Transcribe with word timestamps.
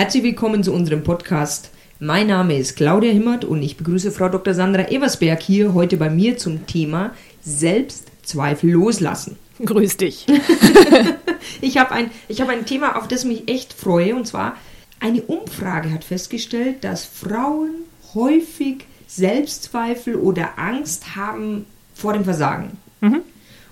Herzlich 0.00 0.22
willkommen 0.22 0.64
zu 0.64 0.72
unserem 0.72 1.04
Podcast. 1.04 1.68
Mein 1.98 2.28
Name 2.28 2.56
ist 2.56 2.74
Claudia 2.74 3.12
Himmert 3.12 3.44
und 3.44 3.60
ich 3.60 3.76
begrüße 3.76 4.10
Frau 4.10 4.30
Dr. 4.30 4.54
Sandra 4.54 4.88
Eversberg 4.88 5.42
hier 5.42 5.74
heute 5.74 5.98
bei 5.98 6.08
mir 6.08 6.38
zum 6.38 6.66
Thema 6.66 7.14
Selbstzweifel 7.42 8.70
loslassen. 8.70 9.36
Grüß 9.62 9.98
dich. 9.98 10.24
ich 11.60 11.76
habe 11.76 11.90
ein, 11.92 12.10
hab 12.30 12.48
ein 12.48 12.64
Thema, 12.64 12.96
auf 12.96 13.08
das 13.08 13.24
ich 13.24 13.28
mich 13.28 13.48
echt 13.48 13.74
freue, 13.74 14.16
und 14.16 14.26
zwar 14.26 14.56
eine 15.00 15.20
Umfrage 15.20 15.92
hat 15.92 16.04
festgestellt, 16.04 16.82
dass 16.82 17.04
Frauen 17.04 17.84
häufig 18.14 18.86
Selbstzweifel 19.06 20.14
oder 20.14 20.58
Angst 20.58 21.14
haben 21.14 21.66
vor 21.92 22.14
dem 22.14 22.24
Versagen. 22.24 22.78
Mhm. 23.02 23.20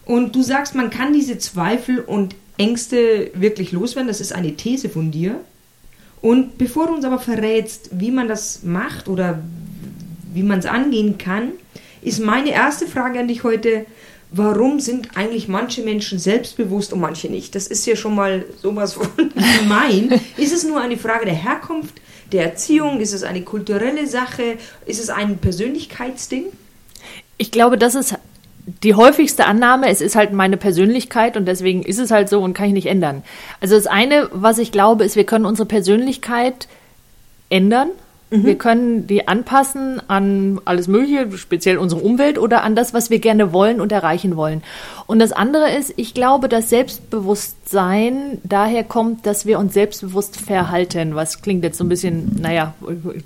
Und 0.04 0.36
du 0.36 0.42
sagst, 0.42 0.74
man 0.74 0.90
kann 0.90 1.14
diese 1.14 1.38
Zweifel 1.38 2.00
und 2.00 2.34
Ängste 2.58 3.30
wirklich 3.32 3.72
loswerden. 3.72 4.08
Das 4.08 4.20
ist 4.20 4.34
eine 4.34 4.56
These 4.56 4.90
von 4.90 5.10
dir. 5.10 5.40
Und 6.20 6.58
bevor 6.58 6.86
du 6.86 6.94
uns 6.94 7.04
aber 7.04 7.18
verrätst, 7.18 7.90
wie 7.92 8.10
man 8.10 8.28
das 8.28 8.62
macht 8.62 9.08
oder 9.08 9.40
wie 10.32 10.42
man 10.42 10.58
es 10.58 10.66
angehen 10.66 11.18
kann, 11.18 11.52
ist 12.02 12.20
meine 12.20 12.50
erste 12.50 12.86
Frage 12.86 13.20
an 13.20 13.28
dich 13.28 13.44
heute, 13.44 13.86
warum 14.30 14.80
sind 14.80 15.16
eigentlich 15.16 15.48
manche 15.48 15.82
Menschen 15.82 16.18
selbstbewusst 16.18 16.92
und 16.92 17.00
manche 17.00 17.28
nicht? 17.28 17.54
Das 17.54 17.66
ist 17.66 17.86
ja 17.86 17.96
schon 17.96 18.14
mal 18.14 18.44
sowas 18.60 18.94
von 18.94 19.08
gemein. 19.60 20.20
ist 20.36 20.52
es 20.52 20.64
nur 20.64 20.80
eine 20.80 20.96
Frage 20.96 21.24
der 21.24 21.34
Herkunft, 21.34 21.94
der 22.32 22.44
Erziehung? 22.44 23.00
Ist 23.00 23.12
es 23.12 23.22
eine 23.22 23.42
kulturelle 23.42 24.06
Sache? 24.06 24.58
Ist 24.86 25.00
es 25.00 25.10
ein 25.10 25.38
Persönlichkeitsding? 25.38 26.46
Ich 27.38 27.50
glaube, 27.50 27.78
das 27.78 27.94
ist 27.94 28.16
die 28.82 28.94
häufigste 28.94 29.46
Annahme, 29.46 29.88
es 29.88 30.00
ist 30.00 30.16
halt 30.16 30.32
meine 30.32 30.56
Persönlichkeit 30.56 31.36
und 31.36 31.46
deswegen 31.46 31.82
ist 31.82 31.98
es 31.98 32.10
halt 32.10 32.28
so 32.28 32.40
und 32.40 32.54
kann 32.54 32.66
ich 32.66 32.72
nicht 32.72 32.86
ändern. 32.86 33.22
Also 33.60 33.76
das 33.76 33.86
eine, 33.86 34.28
was 34.32 34.58
ich 34.58 34.72
glaube, 34.72 35.04
ist, 35.04 35.16
wir 35.16 35.24
können 35.24 35.46
unsere 35.46 35.66
Persönlichkeit 35.66 36.68
ändern 37.50 37.90
Mhm. 38.30 38.44
Wir 38.44 38.58
können 38.58 39.06
die 39.06 39.26
anpassen 39.26 40.02
an 40.08 40.60
alles 40.66 40.86
Mögliche, 40.86 41.38
speziell 41.38 41.78
unsere 41.78 42.02
Umwelt 42.02 42.38
oder 42.38 42.62
an 42.62 42.74
das, 42.74 42.92
was 42.92 43.08
wir 43.08 43.20
gerne 43.20 43.52
wollen 43.52 43.80
und 43.80 43.90
erreichen 43.90 44.36
wollen. 44.36 44.62
Und 45.06 45.18
das 45.18 45.32
andere 45.32 45.70
ist, 45.70 45.94
ich 45.96 46.12
glaube, 46.12 46.48
dass 46.48 46.68
Selbstbewusstsein 46.68 48.38
daher 48.44 48.84
kommt, 48.84 49.24
dass 49.24 49.46
wir 49.46 49.58
uns 49.58 49.72
selbstbewusst 49.72 50.38
verhalten. 50.38 51.14
Was 51.14 51.40
klingt 51.40 51.64
jetzt 51.64 51.78
so 51.78 51.84
ein 51.84 51.88
bisschen, 51.88 52.36
naja, 52.40 52.74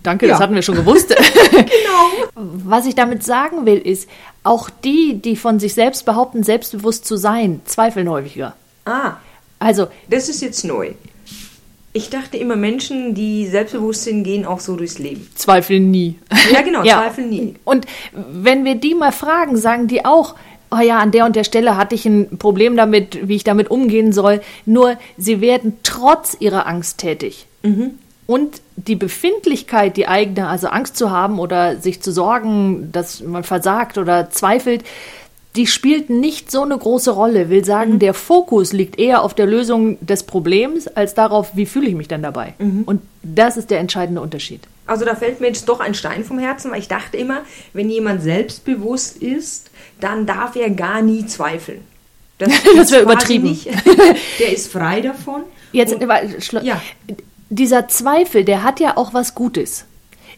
danke, 0.04 0.26
ja. 0.26 0.32
das 0.32 0.40
hatten 0.40 0.54
wir 0.54 0.62
schon 0.62 0.76
gewusst. 0.76 1.08
genau. 1.50 2.30
Was 2.34 2.86
ich 2.86 2.94
damit 2.94 3.24
sagen 3.24 3.66
will, 3.66 3.78
ist, 3.78 4.08
auch 4.44 4.70
die, 4.70 5.14
die 5.14 5.36
von 5.36 5.58
sich 5.58 5.74
selbst 5.74 6.04
behaupten, 6.04 6.42
selbstbewusst 6.42 7.04
zu 7.04 7.16
sein, 7.16 7.60
zweifeln 7.64 8.08
häufiger. 8.08 8.54
Ah. 8.84 9.14
Also. 9.58 9.88
Das 10.08 10.28
ist 10.28 10.42
jetzt 10.42 10.64
neu. 10.64 10.92
Ich 11.92 12.08
dachte 12.10 12.38
immer, 12.38 12.56
Menschen, 12.56 13.14
die 13.14 13.46
selbstbewusst 13.46 14.04
sind, 14.04 14.24
gehen 14.24 14.46
auch 14.46 14.60
so 14.60 14.76
durchs 14.76 14.98
Leben. 14.98 15.28
Zweifeln 15.34 15.90
nie. 15.90 16.18
Ja, 16.50 16.62
genau, 16.62 16.82
ja. 16.84 17.02
zweifeln 17.02 17.28
nie. 17.28 17.54
Und 17.64 17.86
wenn 18.12 18.64
wir 18.64 18.76
die 18.76 18.94
mal 18.94 19.12
fragen, 19.12 19.56
sagen 19.56 19.88
die 19.88 20.04
auch, 20.04 20.34
oh 20.70 20.80
ja, 20.80 20.98
an 20.98 21.10
der 21.10 21.26
und 21.26 21.36
der 21.36 21.44
Stelle 21.44 21.76
hatte 21.76 21.94
ich 21.94 22.06
ein 22.06 22.38
Problem 22.38 22.76
damit, 22.76 23.28
wie 23.28 23.36
ich 23.36 23.44
damit 23.44 23.70
umgehen 23.70 24.12
soll. 24.12 24.40
Nur 24.64 24.96
sie 25.18 25.40
werden 25.40 25.78
trotz 25.82 26.34
ihrer 26.40 26.66
Angst 26.66 26.98
tätig. 26.98 27.46
Mhm. 27.62 27.98
Und 28.32 28.62
die 28.76 28.96
Befindlichkeit, 28.96 29.98
die 29.98 30.08
eigene, 30.08 30.48
also 30.48 30.68
Angst 30.68 30.96
zu 30.96 31.10
haben 31.10 31.38
oder 31.38 31.76
sich 31.76 32.00
zu 32.00 32.10
sorgen, 32.12 32.90
dass 32.90 33.20
man 33.20 33.44
versagt 33.44 33.98
oder 33.98 34.30
zweifelt, 34.30 34.84
die 35.54 35.66
spielt 35.66 36.08
nicht 36.08 36.50
so 36.50 36.62
eine 36.62 36.78
große 36.78 37.10
Rolle. 37.10 37.50
Will 37.50 37.62
sagen, 37.62 37.94
mhm. 37.94 37.98
der 37.98 38.14
Fokus 38.14 38.72
liegt 38.72 38.98
eher 38.98 39.22
auf 39.22 39.34
der 39.34 39.44
Lösung 39.44 39.98
des 40.00 40.22
Problems 40.22 40.88
als 40.88 41.12
darauf, 41.12 41.56
wie 41.56 41.66
fühle 41.66 41.88
ich 41.88 41.94
mich 41.94 42.08
dann 42.08 42.22
dabei. 42.22 42.54
Mhm. 42.58 42.84
Und 42.86 43.02
das 43.22 43.58
ist 43.58 43.70
der 43.70 43.80
entscheidende 43.80 44.22
Unterschied. 44.22 44.62
Also 44.86 45.04
da 45.04 45.14
fällt 45.14 45.42
mir 45.42 45.48
jetzt 45.48 45.68
doch 45.68 45.80
ein 45.80 45.92
Stein 45.92 46.24
vom 46.24 46.38
Herzen, 46.38 46.70
weil 46.70 46.78
ich 46.78 46.88
dachte 46.88 47.18
immer, 47.18 47.42
wenn 47.74 47.90
jemand 47.90 48.22
selbstbewusst 48.22 49.18
ist, 49.18 49.70
dann 50.00 50.24
darf 50.24 50.56
er 50.56 50.70
gar 50.70 51.02
nie 51.02 51.26
zweifeln. 51.26 51.82
Das, 52.38 52.50
das 52.74 52.90
wäre 52.90 53.02
übertrieben. 53.02 53.50
Nicht. 53.50 53.68
Der 54.40 54.52
ist 54.52 54.72
frei 54.72 55.00
davon. 55.00 55.42
Jetzt, 55.70 55.94
Und, 55.94 56.62
ja. 56.64 56.82
Dieser 57.54 57.88
Zweifel, 57.88 58.44
der 58.44 58.62
hat 58.62 58.80
ja 58.80 58.96
auch 58.96 59.14
was 59.14 59.34
Gutes. 59.34 59.84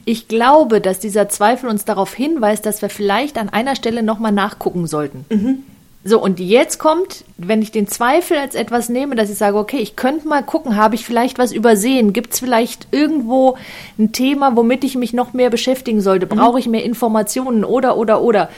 Ich 0.04 0.28
glaube, 0.28 0.80
dass 0.80 0.98
dieser 0.98 1.28
Zweifel 1.28 1.68
uns 1.68 1.84
darauf 1.84 2.12
hinweist, 2.12 2.66
dass 2.66 2.82
wir 2.82 2.90
vielleicht 2.90 3.38
an 3.38 3.48
einer 3.48 3.76
Stelle 3.76 4.02
nochmal 4.02 4.32
nachgucken 4.32 4.86
sollten. 4.86 5.24
Mhm. 5.30 5.62
So, 6.06 6.22
und 6.22 6.38
jetzt 6.38 6.78
kommt, 6.78 7.24
wenn 7.38 7.62
ich 7.62 7.70
den 7.70 7.88
Zweifel 7.88 8.36
als 8.36 8.54
etwas 8.54 8.90
nehme, 8.90 9.14
dass 9.14 9.30
ich 9.30 9.38
sage, 9.38 9.56
okay, 9.56 9.78
ich 9.78 9.96
könnte 9.96 10.28
mal 10.28 10.42
gucken, 10.42 10.76
habe 10.76 10.96
ich 10.96 11.06
vielleicht 11.06 11.38
was 11.38 11.50
übersehen? 11.50 12.12
Gibt 12.12 12.34
es 12.34 12.40
vielleicht 12.40 12.88
irgendwo 12.90 13.56
ein 13.98 14.12
Thema, 14.12 14.54
womit 14.54 14.84
ich 14.84 14.96
mich 14.96 15.14
noch 15.14 15.32
mehr 15.32 15.48
beschäftigen 15.48 16.02
sollte? 16.02 16.26
Mhm. 16.26 16.38
Brauche 16.38 16.58
ich 16.58 16.66
mehr 16.66 16.84
Informationen 16.84 17.64
oder, 17.64 17.96
oder, 17.96 18.20
oder? 18.20 18.50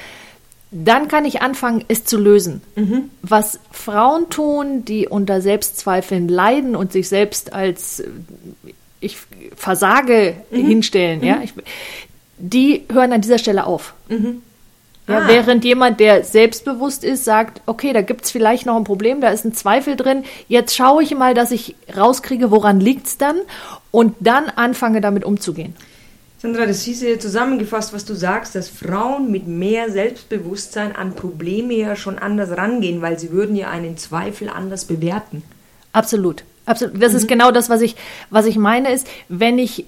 Dann 0.70 1.08
kann 1.08 1.24
ich 1.24 1.42
anfangen, 1.42 1.84
es 1.88 2.04
zu 2.04 2.18
lösen. 2.18 2.60
Mhm. 2.74 3.10
Was 3.22 3.60
Frauen 3.70 4.28
tun, 4.30 4.84
die 4.84 5.06
unter 5.06 5.40
Selbstzweifeln 5.40 6.28
leiden 6.28 6.74
und 6.74 6.92
sich 6.92 7.08
selbst 7.08 7.52
als 7.52 8.02
ich 9.00 9.18
versage 9.54 10.34
mhm. 10.50 10.66
hinstellen, 10.66 11.20
mhm. 11.20 11.26
ja, 11.26 11.40
ich, 11.42 11.52
die 12.38 12.82
hören 12.92 13.12
an 13.12 13.20
dieser 13.20 13.38
Stelle 13.38 13.66
auf. 13.66 13.94
Mhm. 14.08 14.42
Ja, 15.08 15.20
ah. 15.20 15.28
Während 15.28 15.64
jemand, 15.64 16.00
der 16.00 16.24
selbstbewusst 16.24 17.04
ist, 17.04 17.24
sagt, 17.24 17.60
okay, 17.66 17.92
da 17.92 18.02
gibt 18.02 18.24
es 18.24 18.30
vielleicht 18.32 18.66
noch 18.66 18.76
ein 18.76 18.84
Problem, 18.84 19.20
da 19.20 19.28
ist 19.28 19.44
ein 19.44 19.54
Zweifel 19.54 19.94
drin, 19.94 20.24
jetzt 20.48 20.74
schaue 20.74 21.02
ich 21.02 21.14
mal, 21.14 21.32
dass 21.32 21.52
ich 21.52 21.76
rauskriege, 21.96 22.50
woran 22.50 22.80
liegt 22.80 23.06
es 23.06 23.18
dann 23.18 23.36
und 23.92 24.16
dann 24.20 24.48
anfange 24.48 25.00
damit 25.00 25.24
umzugehen. 25.24 25.76
Sandra, 26.38 26.66
das 26.66 26.82
hieße 26.82 27.18
zusammengefasst, 27.18 27.94
was 27.94 28.04
du 28.04 28.14
sagst, 28.14 28.54
dass 28.54 28.68
Frauen 28.68 29.30
mit 29.30 29.46
mehr 29.46 29.90
Selbstbewusstsein 29.90 30.94
an 30.94 31.14
Probleme 31.14 31.74
ja 31.74 31.96
schon 31.96 32.18
anders 32.18 32.56
rangehen, 32.56 33.00
weil 33.00 33.18
sie 33.18 33.30
würden 33.30 33.56
ja 33.56 33.70
einen 33.70 33.96
Zweifel 33.96 34.50
anders 34.50 34.84
bewerten. 34.84 35.42
Absolut. 35.92 36.44
Absolut. 36.66 37.00
Das 37.02 37.12
mhm. 37.12 37.18
ist 37.18 37.28
genau 37.28 37.52
das, 37.52 37.70
was 37.70 37.80
ich, 37.80 37.96
was 38.28 38.44
ich 38.46 38.58
meine, 38.58 38.92
ist, 38.92 39.06
wenn 39.28 39.58
ich 39.58 39.86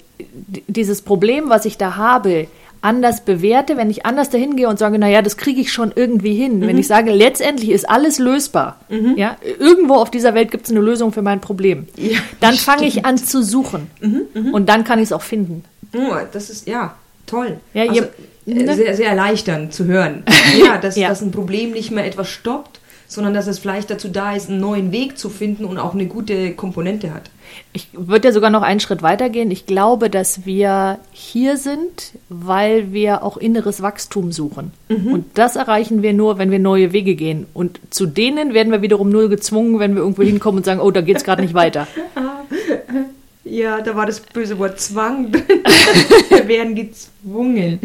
dieses 0.69 1.03
Problem, 1.03 1.51
was 1.51 1.65
ich 1.65 1.77
da 1.77 1.97
habe, 1.97 2.47
anders 2.81 3.25
bewerte, 3.25 3.77
wenn 3.77 3.91
ich 3.91 4.07
anders 4.07 4.31
dahin 4.31 4.57
gehe 4.57 4.69
und 4.69 4.79
sage, 4.79 4.99
naja, 4.99 5.21
das 5.21 5.37
kriege 5.37 5.61
ich 5.61 5.73
schon 5.73 5.93
irgendwie 5.95 6.35
hin. 6.35 6.61
Mhm. 6.61 6.67
Wenn 6.67 6.79
ich 6.79 6.87
sage, 6.87 7.11
letztendlich 7.13 7.71
ist 7.71 7.89
alles 7.89 8.19
lösbar, 8.19 8.79
mhm. 8.89 9.15
ja, 9.17 9.37
irgendwo 9.59 9.95
auf 9.95 10.11
dieser 10.11 10.35
Welt 10.35 10.51
gibt 10.51 10.67
es 10.67 10.71
eine 10.71 10.81
Lösung 10.81 11.13
für 11.13 11.23
mein 11.23 11.41
Problem, 11.41 11.89
ja, 11.97 12.19
dann 12.41 12.55
fange 12.55 12.87
ich 12.87 13.05
an 13.05 13.19
zu 13.19 13.43
suchen 13.43 13.91
mhm. 14.01 14.23
mhm. 14.33 14.55
und 14.55 14.69
dann 14.69 14.85
kann 14.85 14.99
ich 14.99 15.07
es 15.07 15.13
auch 15.13 15.23
finden. 15.23 15.65
Oh, 15.95 16.15
das 16.33 16.51
ist, 16.51 16.67
ja, 16.67 16.95
toll. 17.27 17.59
Ja, 17.75 17.89
also, 17.89 18.03
ne? 18.47 18.75
sehr, 18.75 18.97
sehr 18.97 19.09
erleichternd 19.09 19.73
zu 19.73 19.85
hören. 19.85 20.25
Ja, 20.59 20.79
dass, 20.79 20.97
ja. 20.97 21.09
dass 21.09 21.21
ein 21.21 21.31
Problem 21.31 21.73
nicht 21.73 21.91
mehr 21.91 22.07
etwas 22.07 22.29
stoppt, 22.29 22.81
sondern 23.07 23.33
dass 23.35 23.47
es 23.47 23.59
vielleicht 23.59 23.91
dazu 23.91 24.09
da 24.09 24.35
ist, 24.35 24.49
einen 24.49 24.61
neuen 24.61 24.93
Weg 24.93 25.19
zu 25.19 25.31
finden 25.31 25.65
und 25.65 25.79
auch 25.79 25.95
eine 25.95 26.07
gute 26.07 26.53
Komponente 26.53 27.13
hat. 27.13 27.31
Ich 27.73 27.89
würde 27.93 28.29
ja 28.29 28.33
sogar 28.33 28.51
noch 28.51 28.63
einen 28.63 28.81
Schritt 28.81 29.03
weiter 29.03 29.31
gehen. 29.31 29.51
Ich 29.51 29.67
glaube, 29.67 30.11
dass 30.11 30.45
wir 30.45 30.99
hier 31.11 31.57
sind, 31.57 32.13
weil 32.29 32.93
wir 32.93 33.23
auch 33.23 33.37
inneres 33.37 33.83
Wachstum 33.83 34.33
suchen. 34.33 34.73
Mhm. 34.89 35.13
Und 35.13 35.39
das 35.39 35.57
erreichen 35.57 36.03
wir 36.03 36.13
nur, 36.13 36.39
wenn 36.39 36.51
wir 36.51 36.59
neue 36.59 36.93
Wege 36.93 37.15
gehen. 37.15 37.47
Und 37.55 37.81
zu 37.91 38.07
denen 38.07 38.53
werden 38.53 38.73
wir 38.73 38.83
wiederum 38.83 39.09
nur 39.09 39.29
gezwungen, 39.29 39.79
wenn 39.79 39.95
wir 39.95 40.03
irgendwo 40.03 40.23
hinkommen 40.23 40.59
und 40.59 40.65
sagen, 40.65 40.81
oh, 40.81 40.91
da 40.91 41.01
geht 41.01 41.17
es 41.17 41.25
gerade 41.25 41.43
nicht 41.43 41.55
weiter. 41.55 41.87
Ja, 43.49 43.81
da 43.81 43.97
war 43.97 44.07
das 44.07 44.21
böse 44.21 44.59
Wort 44.59 44.81
Zwang. 44.81 45.33
wir 46.29 46.49
werden 46.49 46.75
gezwungen. 46.75 47.81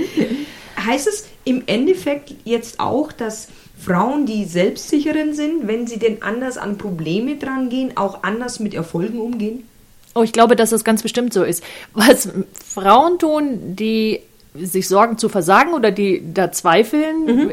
Heißt 0.78 1.08
es 1.08 1.28
im 1.46 1.64
Endeffekt 1.68 2.34
jetzt 2.44 2.80
auch, 2.80 3.12
dass 3.12 3.48
Frauen, 3.80 4.26
die 4.26 4.46
selbstsicheren 4.46 5.34
sind, 5.34 5.68
wenn 5.68 5.88
sie 5.88 6.00
denn 6.00 6.22
anders 6.22 6.58
an 6.58 6.78
Probleme 6.78 7.36
drangehen, 7.36 7.96
auch 7.98 8.24
anders 8.24 8.60
mit 8.60 8.74
Erfolgen 8.74 9.20
umgehen? 9.20 9.68
Oh, 10.16 10.24
ich 10.24 10.32
glaube, 10.32 10.56
dass 10.56 10.70
das 10.70 10.84
ganz 10.84 11.02
bestimmt 11.02 11.34
so 11.34 11.44
ist. 11.44 11.64
Was 11.94 12.30
Frauen 12.66 13.18
tun, 13.18 13.76
die 13.76 14.20
sich 14.56 14.88
sorgen 14.88 15.18
zu 15.18 15.30
versagen 15.30 15.74
oder 15.74 15.92
die 15.92 16.22
da 16.34 16.52
zweifeln, 16.52 17.26
mhm. 17.26 17.52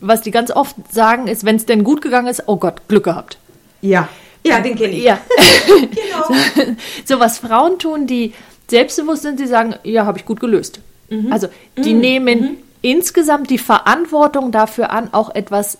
was 0.00 0.20
die 0.20 0.30
ganz 0.30 0.50
oft 0.50 0.76
sagen, 0.92 1.26
ist, 1.26 1.44
wenn 1.44 1.56
es 1.56 1.64
denn 1.64 1.84
gut 1.84 2.02
gegangen 2.02 2.26
ist, 2.26 2.42
oh 2.46 2.56
Gott, 2.56 2.82
Glück 2.88 3.04
gehabt. 3.04 3.38
Ja, 3.80 4.08
ja, 4.44 4.60
den 4.60 4.76
kenne 4.76 4.94
ich. 4.94 5.04
Ja. 5.04 5.20
genau. 5.66 6.76
So, 7.04 7.18
was 7.20 7.38
Frauen 7.38 7.78
tun, 7.78 8.06
die 8.06 8.32
selbstbewusst 8.68 9.22
sind, 9.22 9.38
sie 9.38 9.46
sagen, 9.46 9.74
ja, 9.84 10.06
habe 10.06 10.18
ich 10.18 10.24
gut 10.24 10.40
gelöst. 10.40 10.80
Mhm. 11.08 11.32
Also, 11.32 11.48
die 11.76 11.94
mhm. 11.94 12.00
nehmen 12.00 12.40
mhm 12.40 12.56
insgesamt 12.84 13.48
die 13.48 13.58
Verantwortung 13.58 14.52
dafür 14.52 14.90
an, 14.90 15.08
auch 15.12 15.34
etwas 15.34 15.78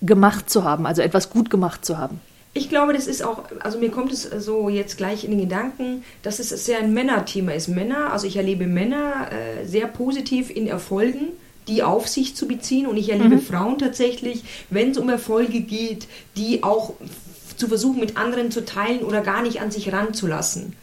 gemacht 0.00 0.48
zu 0.48 0.62
haben, 0.62 0.86
also 0.86 1.02
etwas 1.02 1.30
gut 1.30 1.50
gemacht 1.50 1.84
zu 1.84 1.98
haben. 1.98 2.20
Ich 2.54 2.68
glaube, 2.68 2.92
das 2.92 3.08
ist 3.08 3.24
auch, 3.24 3.42
also 3.60 3.78
mir 3.78 3.90
kommt 3.90 4.12
es 4.12 4.22
so 4.22 4.68
jetzt 4.68 4.96
gleich 4.96 5.24
in 5.24 5.32
den 5.32 5.40
Gedanken, 5.40 6.04
dass 6.22 6.38
es 6.38 6.50
sehr 6.64 6.78
ein 6.78 6.94
Männerthema 6.94 7.52
ist. 7.52 7.66
Männer, 7.66 8.12
also 8.12 8.26
ich 8.26 8.36
erlebe 8.36 8.66
Männer 8.66 9.28
äh, 9.32 9.66
sehr 9.66 9.88
positiv 9.88 10.48
in 10.48 10.68
Erfolgen, 10.68 11.32
die 11.66 11.82
auf 11.82 12.06
sich 12.06 12.36
zu 12.36 12.46
beziehen 12.46 12.86
und 12.86 12.96
ich 12.96 13.10
erlebe 13.10 13.36
mhm. 13.36 13.42
Frauen 13.42 13.78
tatsächlich, 13.78 14.44
wenn 14.70 14.92
es 14.92 14.98
um 14.98 15.08
Erfolge 15.08 15.60
geht, 15.60 16.06
die 16.36 16.62
auch 16.62 16.94
zu 17.58 17.68
versuchen 17.68 18.00
mit 18.00 18.16
anderen 18.16 18.50
zu 18.50 18.64
teilen 18.64 19.00
oder 19.00 19.20
gar 19.20 19.42
nicht 19.42 19.60
an 19.60 19.70
sich 19.70 19.92
ranzulassen. 19.92 20.74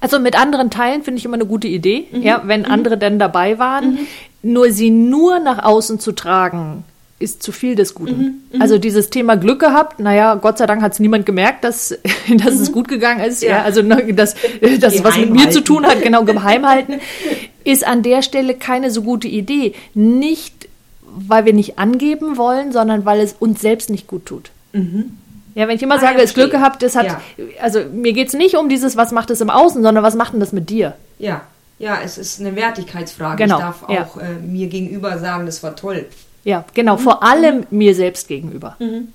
Also 0.00 0.18
mit 0.18 0.40
anderen 0.40 0.70
teilen 0.70 1.02
finde 1.02 1.18
ich 1.18 1.24
immer 1.24 1.34
eine 1.34 1.46
gute 1.46 1.68
Idee, 1.68 2.06
mhm. 2.10 2.22
ja, 2.22 2.42
wenn 2.44 2.62
mhm. 2.62 2.70
andere 2.70 2.98
denn 2.98 3.18
dabei 3.18 3.58
waren. 3.58 3.92
Mhm. 3.92 3.98
Nur 4.42 4.70
sie 4.72 4.90
nur 4.90 5.38
nach 5.38 5.62
außen 5.62 6.00
zu 6.00 6.12
tragen, 6.12 6.84
ist 7.18 7.42
zu 7.42 7.52
viel 7.52 7.74
des 7.74 7.94
Guten. 7.94 8.16
Mhm, 8.16 8.34
mhm, 8.52 8.62
also 8.62 8.78
dieses 8.78 9.10
Thema 9.10 9.36
Glück 9.36 9.60
gehabt, 9.60 10.00
naja, 10.00 10.36
Gott 10.36 10.56
sei 10.56 10.64
Dank 10.66 10.80
hat 10.80 10.94
es 10.94 11.00
niemand 11.00 11.26
gemerkt, 11.26 11.64
dass, 11.64 11.90
dass 12.28 12.54
mhm. 12.54 12.62
es 12.62 12.72
gut 12.72 12.88
gegangen 12.88 13.20
ist. 13.22 13.42
Ja, 13.42 13.50
ja 13.50 13.62
also 13.62 13.82
ne, 13.82 14.12
dass 14.14 14.34
es 14.60 15.04
was 15.04 15.18
mit 15.18 15.30
mir 15.30 15.50
zu 15.50 15.60
tun 15.60 15.86
hat, 15.86 16.02
genau, 16.02 16.24
geheim 16.24 16.66
halten, 16.66 16.94
ist 17.64 17.86
an 17.86 18.02
der 18.02 18.22
Stelle 18.22 18.54
keine 18.54 18.90
so 18.90 19.02
gute 19.02 19.28
Idee. 19.28 19.74
Nicht, 19.92 20.68
weil 21.02 21.44
wir 21.44 21.52
nicht 21.52 21.78
angeben 21.78 22.38
wollen, 22.38 22.72
sondern 22.72 23.04
weil 23.04 23.20
es 23.20 23.34
uns 23.38 23.60
selbst 23.60 23.90
nicht 23.90 24.06
gut 24.06 24.24
tut. 24.24 24.50
Mhm. 24.72 25.18
Ja, 25.60 25.68
wenn 25.68 25.76
ich 25.76 25.82
immer 25.82 25.96
ah, 25.96 26.00
sage, 26.00 26.16
ja, 26.16 26.24
es 26.24 26.32
Glück 26.32 26.52
gehabt, 26.52 26.82
das 26.82 26.96
hat, 26.96 27.04
ja. 27.04 27.20
also 27.60 27.80
mir 27.92 28.14
geht 28.14 28.28
es 28.28 28.32
nicht 28.32 28.56
um 28.56 28.70
dieses, 28.70 28.96
was 28.96 29.12
macht 29.12 29.28
es 29.28 29.42
im 29.42 29.50
Außen, 29.50 29.82
sondern 29.82 30.02
was 30.02 30.14
macht 30.14 30.32
denn 30.32 30.40
das 30.40 30.52
mit 30.52 30.70
dir? 30.70 30.96
Ja, 31.18 31.42
ja, 31.78 31.98
es 32.02 32.16
ist 32.16 32.40
eine 32.40 32.56
Wertigkeitsfrage. 32.56 33.42
Genau. 33.42 33.56
Ich 33.56 33.62
darf 33.62 33.82
auch 33.82 34.16
äh, 34.16 34.36
mir 34.40 34.68
gegenüber 34.68 35.18
sagen, 35.18 35.44
das 35.44 35.62
war 35.62 35.76
toll. 35.76 36.06
Ja, 36.44 36.64
genau, 36.72 36.96
mhm. 36.96 37.00
vor 37.00 37.22
allem 37.22 37.66
mir 37.68 37.94
selbst 37.94 38.26
gegenüber. 38.26 38.76
Mhm. 38.78 39.08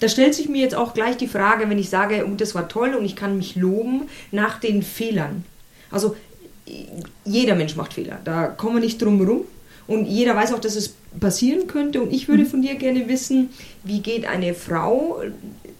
Da 0.00 0.10
stellt 0.10 0.34
sich 0.34 0.50
mir 0.50 0.60
jetzt 0.60 0.74
auch 0.74 0.92
gleich 0.92 1.16
die 1.16 1.28
Frage, 1.28 1.70
wenn 1.70 1.78
ich 1.78 1.88
sage, 1.88 2.26
oh, 2.30 2.34
das 2.36 2.54
war 2.54 2.68
toll 2.68 2.94
und 2.94 3.06
ich 3.06 3.16
kann 3.16 3.38
mich 3.38 3.56
loben, 3.56 4.02
nach 4.32 4.60
den 4.60 4.82
Fehlern. 4.82 5.46
Also 5.90 6.14
jeder 7.24 7.54
Mensch 7.54 7.74
macht 7.74 7.94
Fehler, 7.94 8.18
da 8.22 8.48
kommen 8.48 8.74
wir 8.74 8.80
nicht 8.82 9.00
drum 9.00 9.16
herum. 9.18 9.46
Und 9.86 10.06
jeder 10.06 10.34
weiß 10.34 10.52
auch, 10.52 10.58
dass 10.58 10.76
es 10.76 10.94
passieren 11.20 11.66
könnte. 11.66 12.02
Und 12.02 12.12
ich 12.12 12.28
würde 12.28 12.44
mhm. 12.44 12.48
von 12.48 12.62
dir 12.62 12.74
gerne 12.74 13.08
wissen, 13.08 13.50
wie 13.84 14.00
geht 14.00 14.26
eine 14.26 14.54
Frau 14.54 15.22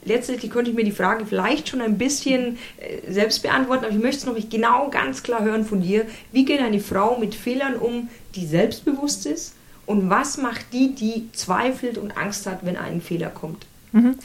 letztendlich 0.07 0.51
könnte 0.51 0.71
ich 0.71 0.77
mir 0.77 0.85
die 0.85 0.93
Frage 0.93 1.27
vielleicht 1.27 1.69
schon 1.69 1.83
ein 1.83 1.99
bisschen 1.99 2.57
äh, 2.79 3.13
selbst 3.13 3.43
beantworten, 3.43 3.85
aber 3.85 3.95
ich 3.95 4.01
möchte 4.01 4.19
es 4.19 4.27
noch 4.27 4.35
nicht 4.35 4.51
genau 4.51 4.89
ganz 4.89 5.23
klar 5.23 5.45
hören 5.45 5.67
von 5.67 5.83
dir. 5.83 6.07
Wie 6.33 6.45
geht 6.45 6.61
eine 6.61 6.81
Frau 6.81 7.19
mit 7.19 7.35
Fehlern 7.35 7.75
um, 7.75 8.09
die 8.35 8.47
selbstbewusst 8.47 9.27
ist 9.27 9.55
und 9.85 10.09
was 10.09 10.39
macht 10.39 10.67
die, 10.73 10.95
die 10.95 11.29
zweifelt 11.33 11.99
und 11.99 12.17
Angst 12.17 12.47
hat, 12.47 12.65
wenn 12.65 12.77
ein 12.77 13.03
Fehler 13.03 13.31
kommt? 13.31 13.67
Mhm. 13.93 14.17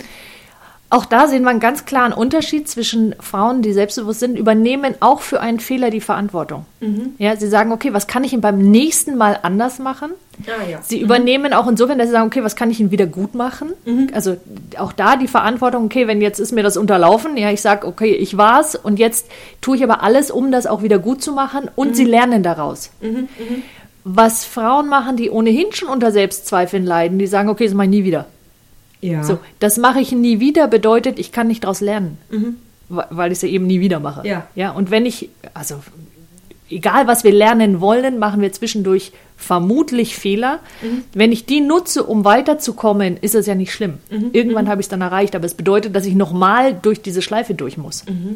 Auch 0.92 1.06
da 1.06 1.28
sehen 1.28 1.44
wir 1.44 1.50
einen 1.52 1.62
ganz 1.62 1.86
klaren 1.86 2.12
Unterschied 2.12 2.68
zwischen 2.68 3.16
Frauen, 3.22 3.62
die 3.62 3.72
selbstbewusst 3.72 4.20
sind, 4.20 4.38
übernehmen 4.38 4.96
auch 5.00 5.22
für 5.22 5.40
einen 5.40 5.62
Fehler 5.62 5.90
die 5.90 6.02
Verantwortung. 6.02 6.66
Mhm. 6.82 7.14
Ja, 7.18 7.38
sie 7.38 7.48
sagen, 7.48 7.72
okay, 7.72 7.94
was 7.94 8.08
kann 8.08 8.26
ich 8.26 8.34
ihn 8.34 8.42
beim 8.42 8.58
nächsten 8.58 9.16
Mal 9.16 9.40
anders 9.42 9.80
machen? 9.80 10.12
Ah, 10.48 10.70
ja. 10.70 10.80
Sie 10.82 10.98
mhm. 10.98 11.06
übernehmen 11.06 11.54
auch 11.54 11.66
insofern, 11.70 11.98
dass 11.98 12.08
sie 12.08 12.12
sagen, 12.12 12.28
okay, 12.28 12.44
was 12.44 12.58
kann 12.58 12.70
ich 12.70 12.82
ihn 12.82 12.92
wieder 12.92 13.06
gut 13.06 13.36
machen? 13.36 13.70
Mhm. 13.86 14.10
Also 14.14 14.36
auch 14.78 14.92
da 14.92 15.16
die 15.16 15.30
Verantwortung, 15.30 15.86
okay, 15.86 16.08
wenn 16.08 16.20
jetzt 16.20 16.40
ist 16.40 16.52
mir 16.52 16.62
das 16.62 16.76
unterlaufen, 16.76 17.38
ja, 17.38 17.50
ich 17.52 17.62
sage, 17.62 17.88
okay, 17.88 18.14
ich 18.14 18.36
war's 18.36 18.76
und 18.76 19.00
jetzt 19.00 19.28
tue 19.62 19.78
ich 19.78 19.84
aber 19.86 20.04
alles, 20.04 20.30
um 20.30 20.52
das 20.52 20.68
auch 20.68 20.84
wieder 20.84 21.00
gut 21.00 21.24
zu 21.24 21.32
machen 21.32 21.70
und 21.74 21.96
sie 21.96 22.04
mhm. 22.04 22.12
lernen 22.12 22.44
daraus. 22.44 22.92
Mhm. 23.00 23.30
Mhm 23.40 23.64
was 24.04 24.46
Frauen 24.46 24.90
machen, 24.90 25.16
die 25.16 25.30
ohnehin 25.30 25.72
schon 25.74 25.88
unter 25.88 26.12
Selbstzweifeln 26.12 26.86
leiden, 26.86 27.20
die 27.20 27.28
sagen, 27.28 27.50
okay, 27.50 27.66
das 27.66 27.76
mache 27.76 27.86
ich 27.86 27.92
nie 27.92 28.04
wieder. 28.04 28.26
Ja. 29.02 29.24
So, 29.24 29.40
das 29.60 29.78
mache 29.78 30.00
ich 30.00 30.12
nie 30.12 30.40
wieder 30.40 30.68
bedeutet, 30.68 31.20
ich 31.20 31.32
kann 31.32 31.48
nicht 31.48 31.64
daraus 31.64 31.82
lernen, 31.82 32.18
mhm. 32.30 32.56
weil 32.88 33.32
ich 33.32 33.40
es 33.40 33.42
ja 33.42 33.50
eben 33.50 33.68
nie 33.68 33.80
wieder 33.80 34.00
mache. 34.00 34.28
Ja. 34.28 34.48
ja. 34.56 34.72
Und 34.72 34.92
wenn 34.92 35.06
ich, 35.06 35.30
also 35.54 35.82
egal 36.70 37.08
was 37.08 37.24
wir 37.24 37.32
lernen 37.32 37.82
wollen, 37.82 38.20
machen 38.20 38.42
wir 38.42 38.52
zwischendurch 38.52 39.12
vermutlich 39.36 40.16
Fehler. 40.16 40.60
Mhm. 40.82 41.04
Wenn 41.14 41.32
ich 41.32 41.46
die 41.46 41.62
nutze, 41.62 42.04
um 42.04 42.24
weiterzukommen, 42.26 43.18
ist 43.18 43.36
es 43.36 43.48
ja 43.48 43.56
nicht 43.56 43.74
schlimm. 43.74 43.96
Mhm. 44.10 44.30
Irgendwann 44.34 44.66
mhm. 44.66 44.70
habe 44.70 44.82
ich 44.82 44.86
es 44.86 44.90
dann 44.90 45.02
erreicht, 45.02 45.36
aber 45.36 45.46
es 45.46 45.56
bedeutet, 45.56 45.96
dass 45.96 46.06
ich 46.06 46.16
nochmal 46.16 46.74
durch 46.80 47.02
diese 47.02 47.22
Schleife 47.22 47.54
durch 47.54 47.78
muss. 47.78 48.06
Mhm. 48.06 48.36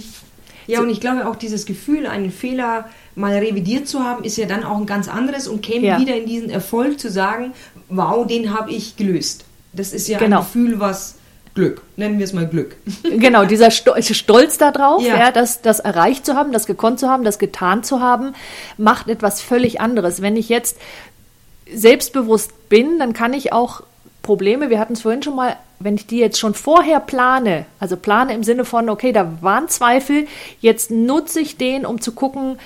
Ja, 0.68 0.78
so. 0.78 0.84
und 0.84 0.90
ich 0.90 1.00
glaube 1.00 1.28
auch 1.28 1.36
dieses 1.36 1.68
Gefühl, 1.68 2.08
einen 2.08 2.32
Fehler 2.32 2.90
mal 3.14 3.36
revidiert 3.36 3.88
zu 3.88 4.00
haben, 4.00 4.24
ist 4.24 4.38
ja 4.38 4.48
dann 4.48 4.64
auch 4.64 4.78
ein 4.78 4.88
ganz 4.88 5.08
anderes 5.08 5.48
und 5.48 5.62
käme 5.62 5.86
ja. 5.86 6.00
wieder 6.00 6.16
in 6.16 6.26
diesen 6.26 6.50
Erfolg 6.50 7.00
zu 7.00 7.12
sagen, 7.12 7.54
wow, 7.90 8.26
den 8.26 8.58
habe 8.58 8.72
ich 8.72 8.96
gelöst. 8.96 9.46
Das 9.76 9.94
ist 9.94 10.08
ja 10.08 10.18
genau. 10.20 10.40
ein 10.40 10.44
Gefühl, 10.46 10.80
was 10.80 11.16
Glück, 11.56 11.82
nennen 11.96 12.18
wir 12.20 12.26
es 12.26 12.34
mal 12.34 12.48
Glück. 12.48 12.76
Genau, 13.04 13.46
dieser 13.46 13.72
Stolz 13.72 14.58
darauf, 14.58 15.02
ja. 15.02 15.18
ja. 15.18 15.32
das, 15.32 15.62
das 15.62 15.80
erreicht 15.80 16.26
zu 16.26 16.36
haben, 16.36 16.52
das 16.52 16.66
gekonnt 16.66 17.00
zu 17.00 17.10
haben, 17.10 17.24
das 17.24 17.40
getan 17.40 17.84
zu 17.84 18.02
haben, 18.02 18.34
macht 18.78 19.08
etwas 19.08 19.42
völlig 19.42 19.80
anderes. 19.80 20.22
Wenn 20.22 20.36
ich 20.36 20.50
jetzt 20.50 20.78
selbstbewusst 21.74 22.70
bin, 22.70 23.00
dann 23.00 23.14
kann 23.14 23.34
ich 23.34 23.54
auch 23.54 23.84
Probleme, 24.22 24.70
wir 24.70 24.80
hatten 24.80 24.94
es 24.94 25.02
vorhin 25.02 25.24
schon 25.24 25.36
mal, 25.36 25.56
wenn 25.80 25.96
ich 25.96 26.08
die 26.08 26.18
jetzt 26.18 26.40
schon 26.40 26.54
vorher 26.54 27.00
plane, 27.00 27.66
also 27.80 27.96
plane 27.96 28.34
im 28.34 28.44
Sinne 28.44 28.66
von, 28.66 28.90
okay, 28.90 29.12
da 29.12 29.38
waren 29.42 29.68
Zweifel, 29.68 30.28
jetzt 30.62 30.90
nutze 30.90 31.40
ich 31.40 31.58
den, 31.58 31.86
um 31.86 32.02
zu 32.02 32.12
gucken, 32.12 32.58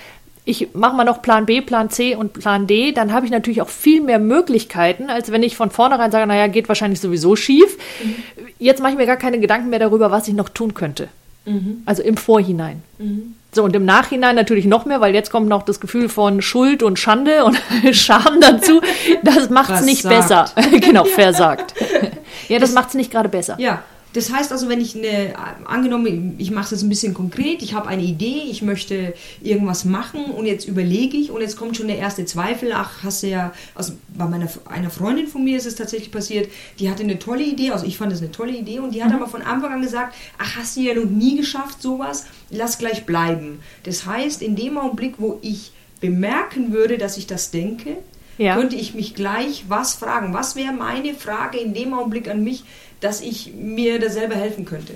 ich 0.50 0.74
mache 0.74 0.96
mal 0.96 1.04
noch 1.04 1.22
Plan 1.22 1.46
B, 1.46 1.62
Plan 1.62 1.90
C 1.90 2.16
und 2.16 2.34
Plan 2.34 2.66
D, 2.66 2.92
dann 2.92 3.14
habe 3.14 3.26
ich 3.26 3.32
natürlich 3.32 3.62
auch 3.62 3.70
viel 3.70 4.02
mehr 4.02 4.18
Möglichkeiten, 4.18 5.10
als 5.10 5.32
wenn 5.32 5.44
ich 5.44 5.56
von 5.56 5.70
vornherein 5.70 6.12
sage, 6.12 6.26
naja, 6.26 6.48
geht 6.48 6.68
wahrscheinlich 6.68 7.00
sowieso 7.00 7.36
schief. 7.36 7.78
Mhm. 8.04 8.16
Jetzt 8.58 8.82
mache 8.82 8.94
ich 8.94 8.98
mir 8.98 9.06
gar 9.06 9.18
keine 9.18 9.40
Gedanken 9.40 9.70
mehr 9.70 9.80
darüber, 9.80 10.10
was 10.12 10.28
ich 10.28 10.34
noch 10.34 10.50
tun 10.50 10.74
könnte. 10.74 11.08
Mhm. 11.46 11.84
Also 11.86 12.02
im 12.02 12.18
Vorhinein. 12.18 12.82
Mhm. 12.98 13.36
So, 13.52 13.64
und 13.64 13.76
im 13.76 13.86
Nachhinein 13.86 14.36
natürlich 14.36 14.66
noch 14.66 14.86
mehr, 14.86 15.02
weil 15.02 15.14
jetzt 15.14 15.32
kommt 15.32 15.48
noch 15.48 15.64
das 15.64 15.80
Gefühl 15.80 16.10
von 16.10 16.42
Schuld 16.42 16.84
und 16.84 17.00
Schande 17.00 17.46
und 17.46 17.60
Scham 17.92 18.42
dazu. 18.42 18.82
Das 19.24 19.50
macht 19.50 19.72
es 19.72 19.82
nicht 19.82 20.04
besser. 20.04 20.46
genau, 20.72 21.06
versagt. 21.06 21.74
ja, 22.48 22.60
das, 22.60 22.70
das 22.70 22.74
macht 22.74 22.90
es 22.90 22.96
nicht 22.96 23.12
gerade 23.12 23.30
besser. 23.30 23.56
Ja, 23.60 23.84
das 24.14 24.32
heißt 24.32 24.52
also, 24.52 24.70
wenn 24.70 24.82
ich 24.82 24.96
eine, 24.96 25.34
angenommen, 25.66 26.36
ich 26.40 26.50
mache 26.50 26.72
das 26.72 26.82
ein 26.82 26.90
bisschen 26.90 27.14
konkret, 27.14 27.62
ich 27.62 27.76
habe 27.76 27.88
eine 27.88 28.02
Idee, 28.02 28.42
ich 28.50 28.64
möchte 28.64 29.14
irgendwas 29.42 29.86
machen 29.86 30.26
und 30.26 30.48
jetzt 30.48 30.68
überlege 30.68 31.16
ich 31.16 31.30
und 31.30 31.42
jetzt 31.42 31.58
kommt 31.58 31.78
schon 31.78 31.88
der 31.88 31.98
erste 31.98 32.26
Zweifel, 32.26 32.72
ach, 32.74 33.04
hast 33.04 33.22
du 33.22 33.28
ja, 33.28 33.54
also 33.76 33.94
bei 34.18 34.26
meiner, 34.26 34.50
einer 34.66 34.90
Freundin 34.90 35.28
von 35.28 35.44
mir 35.44 35.58
ist 35.58 35.68
es 35.68 35.76
tatsächlich 35.76 36.12
passiert, 36.12 36.50
die 36.80 36.90
hatte 36.90 37.04
eine 37.04 37.20
tolle 37.20 37.44
Idee, 37.44 37.70
also 37.70 37.86
ich 37.86 37.98
fand 37.98 38.12
das 38.12 38.22
eine 38.22 38.32
tolle 38.32 38.54
Idee 38.54 38.80
und 38.80 38.96
die 38.96 39.04
hat 39.04 39.12
mhm. 39.12 39.18
aber 39.18 39.28
von 39.28 39.44
Anfang 39.44 39.74
an 39.74 39.82
gesagt, 39.82 40.16
ach, 40.40 40.56
hast 40.56 40.76
du 40.76 40.82
ja 40.82 40.96
noch 40.96 41.06
nie 41.06 41.38
geschafft, 41.38 41.82
sowas, 41.82 42.26
lass 42.50 42.80
gleich 42.80 43.06
bleiben. 43.06 43.60
Das 43.84 44.08
heißt, 44.08 44.42
in 44.42 44.56
dem 44.56 44.80
Augenblick, 44.80 45.16
wo 45.20 45.38
ich 45.44 45.72
bemerken 46.02 46.72
würde, 46.72 46.98
dass 46.98 47.18
ich 47.18 47.28
das 47.28 47.52
denke, 47.52 47.98
ja. 48.40 48.56
könnte 48.56 48.76
ich 48.76 48.96
mich 48.96 49.14
gleich 49.14 49.66
was 49.68 49.94
fragen. 49.94 50.34
Was 50.34 50.56
wäre 50.56 50.74
meine 50.74 51.14
Frage 51.14 51.60
in 51.60 51.74
dem 51.74 51.94
Augenblick 51.94 52.28
an 52.28 52.44
mich, 52.44 52.64
dass 53.02 53.22
ich 53.22 53.54
mir 53.54 54.00
da 54.00 54.10
selber 54.10 54.36
helfen 54.36 54.66
könnte? 54.66 54.96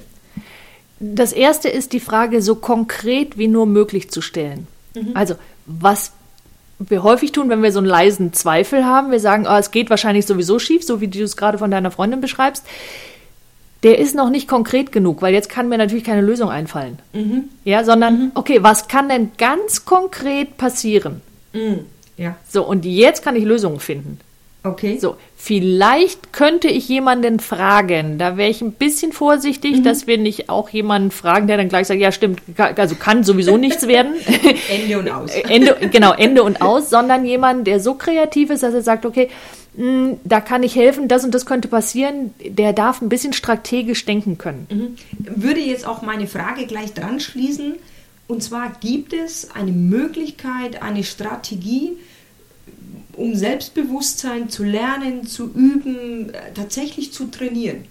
Das 1.00 1.34
erste 1.34 1.70
ist 1.70 1.94
die 1.94 2.00
Frage 2.00 2.42
so 2.42 2.56
konkret 2.56 3.38
wie 3.38 3.48
nur 3.48 3.66
möglich 3.66 4.10
zu 4.10 4.22
stellen. 4.22 4.68
Mhm. 4.96 5.12
Also, 5.14 5.36
was 5.66 6.14
wir 6.80 7.04
häufig 7.04 7.34
tun, 7.34 7.50
wenn 7.50 7.62
wir 7.62 7.72
so 7.72 7.80
einen 7.80 7.88
leisen 7.88 8.34
Zweifel 8.34 8.86
haben, 8.86 9.12
wir 9.12 9.20
sagen, 9.20 9.46
oh, 9.48 9.58
es 9.58 9.72
geht 9.72 9.90
wahrscheinlich 9.90 10.26
sowieso 10.26 10.60
schief, 10.60 10.84
so 10.84 11.02
wie 11.02 11.08
du 11.08 11.22
es 11.22 11.38
gerade 11.38 11.58
von 11.58 11.72
deiner 11.72 11.92
Freundin 11.92 12.22
beschreibst, 12.22 12.66
der 13.84 14.00
ist 14.00 14.16
noch 14.16 14.30
nicht 14.30 14.48
konkret 14.48 14.94
genug, 14.94 15.22
weil 15.22 15.34
jetzt 15.34 15.50
kann 15.50 15.68
mir 15.68 15.78
natürlich 15.78 16.06
keine 16.06 16.22
Lösung 16.22 16.50
einfallen. 16.50 17.00
Mhm. 17.12 17.50
Ja, 17.66 17.84
sondern, 17.84 18.14
mhm. 18.14 18.32
okay, 18.36 18.64
was 18.64 18.88
kann 18.88 19.10
denn 19.10 19.32
ganz 19.38 19.84
konkret 19.84 20.56
passieren? 20.56 21.22
Mhm. 21.52 21.86
Ja. 22.18 22.36
So, 22.48 22.66
und 22.66 22.86
jetzt 22.86 23.24
kann 23.24 23.36
ich 23.36 23.44
Lösungen 23.44 23.80
finden. 23.80 24.20
Okay. 24.66 24.98
So, 24.98 25.18
vielleicht 25.36 26.32
könnte 26.32 26.70
ich 26.70 26.88
jemanden 26.88 27.42
fragen. 27.42 28.18
Da 28.18 28.38
wäre 28.38 28.50
ich 28.50 28.62
ein 28.62 28.72
bisschen 28.72 29.12
vorsichtig, 29.12 29.80
mhm. 29.80 29.84
dass 29.84 30.08
wir 30.08 30.18
nicht 30.18 30.50
auch 30.50 30.70
jemanden 30.70 31.12
fragen, 31.12 31.48
der 31.48 31.58
dann 31.58 31.68
gleich 31.68 31.88
sagt, 31.88 32.00
ja 32.00 32.14
stimmt, 32.14 32.42
also 32.58 32.96
kann 32.96 33.26
sowieso 33.26 33.58
nichts 33.58 33.88
werden. 33.88 34.14
Ende 34.70 35.00
und 35.00 35.10
aus. 35.10 35.32
Ende, 35.50 35.76
genau, 35.92 36.14
Ende 36.14 36.44
und 36.44 36.62
aus, 36.62 36.90
sondern 36.90 37.26
jemand, 37.26 37.68
der 37.68 37.82
so 37.82 37.96
kreativ 37.96 38.52
ist, 38.52 38.64
dass 38.64 38.74
er 38.74 38.82
sagt, 38.82 39.06
okay, 39.06 39.30
mh, 39.76 39.84
hm, 39.84 40.18
da 40.24 40.40
kann 40.40 40.64
ich 40.64 40.78
helfen, 40.78 41.10
das 41.10 41.26
und 41.26 41.36
das 41.36 41.46
könnte 41.46 41.68
passieren, 41.68 42.34
der 42.42 42.72
darf 42.72 43.02
ein 43.02 43.10
bisschen 43.10 43.34
strategisch 43.34 44.06
denken 44.06 44.38
können. 44.38 44.68
Mhm. 44.70 44.96
Würde 45.44 45.60
jetzt 45.60 45.86
auch 45.86 46.04
meine 46.04 46.28
Frage 46.28 46.68
gleich 46.68 46.94
dran 46.94 47.20
schließen. 47.20 47.76
Und 48.28 48.42
zwar 48.42 48.72
gibt 48.80 49.14
es 49.14 49.52
eine 49.52 49.72
Möglichkeit, 49.72 50.82
eine 50.82 51.04
Strategie, 51.04 51.98
um 53.16 53.36
Selbstbewusstsein 53.36 54.50
zu 54.50 54.64
lernen, 54.64 55.28
zu 55.28 55.52
üben, 55.54 56.34
äh, 56.34 56.54
tatsächlich 56.54 57.14
zu 57.14 57.26
trainieren. 57.26 57.86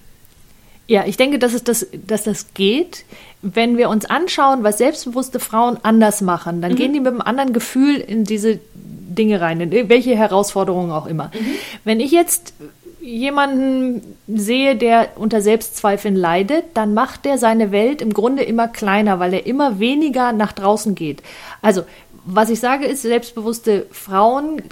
Ja, 0.88 1.06
ich 1.06 1.16
denke, 1.16 1.38
dass, 1.38 1.54
es 1.54 1.62
das, 1.62 1.86
dass 2.06 2.24
das 2.24 2.54
geht. 2.54 3.04
Wenn 3.40 3.76
wir 3.76 3.88
uns 3.88 4.04
anschauen, 4.04 4.64
was 4.64 4.78
selbstbewusste 4.78 5.38
Frauen 5.38 5.78
anders 5.82 6.20
machen, 6.20 6.60
dann 6.60 6.72
mhm. 6.72 6.76
gehen 6.76 6.92
die 6.92 7.00
mit 7.00 7.08
einem 7.08 7.20
anderen 7.20 7.52
Gefühl 7.52 7.96
in 7.96 8.24
diese 8.24 8.58
Dinge 8.74 9.40
rein, 9.40 9.60
in 9.60 9.88
welche 9.88 10.16
Herausforderungen 10.16 10.90
auch 10.90 11.06
immer. 11.06 11.30
Mhm. 11.32 11.54
Wenn 11.84 12.00
ich 12.00 12.10
jetzt 12.10 12.54
jemanden 13.02 14.16
sehe, 14.28 14.76
der 14.76 15.11
unter 15.16 15.42
Selbstzweifeln 15.42 16.16
leidet, 16.16 16.64
dann 16.75 16.94
macht 16.94 17.25
der 17.25 17.38
seine 17.38 17.73
Welt 17.73 18.00
im 18.00 18.14
Grunde 18.14 18.42
immer 18.42 18.68
kleiner, 18.68 19.18
weil 19.18 19.35
er 19.35 19.47
immer 19.47 19.78
weniger 19.78 20.32
nach 20.32 20.52
draußen 20.52 20.94
geht. 20.94 21.23
Also, 21.61 21.82
was 22.25 22.50
ich 22.50 22.61
sage, 22.61 22.87
ist, 22.87 23.02
selbstbewusste 23.02 23.87
Frauen 23.90 24.62